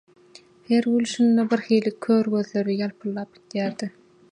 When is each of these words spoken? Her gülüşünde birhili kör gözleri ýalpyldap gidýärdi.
Her 0.67 0.83
gülüşünde 0.93 1.43
birhili 1.51 1.93
kör 2.07 2.29
gözleri 2.33 2.73
ýalpyldap 2.79 3.39
gidýärdi. 3.39 3.95